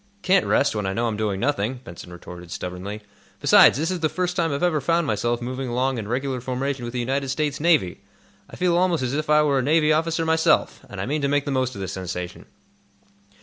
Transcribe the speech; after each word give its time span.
"Can't 0.23 0.47
rest, 0.47 0.75
when 0.75 0.87
I 0.87 0.93
know 0.93 1.05
I'm 1.05 1.15
doing 1.15 1.39
nothing," 1.39 1.75
Benson 1.83 2.11
retorted, 2.11 2.49
stubbornly. 2.49 3.03
"Besides, 3.39 3.77
this 3.77 3.91
is 3.91 3.99
the 3.99 4.09
first 4.09 4.35
time 4.35 4.51
I've 4.51 4.63
ever 4.63 4.81
found 4.81 5.05
myself 5.05 5.43
moving 5.43 5.69
along 5.69 5.99
in 5.99 6.07
regular 6.07 6.41
formation 6.41 6.85
with 6.85 6.93
the 6.93 6.99
United 6.99 7.29
States 7.29 7.59
Navy. 7.59 8.01
I 8.49 8.55
feel 8.55 8.75
almost 8.75 9.03
as 9.03 9.13
if 9.13 9.29
I 9.29 9.43
were 9.43 9.59
a 9.59 9.61
Navy 9.61 9.93
officer 9.93 10.25
myself, 10.25 10.83
and 10.89 10.99
I 10.99 11.05
mean 11.05 11.21
to 11.21 11.27
make 11.27 11.45
the 11.45 11.51
most 11.51 11.75
of 11.75 11.81
the 11.81 11.87
sensation. 11.87 12.47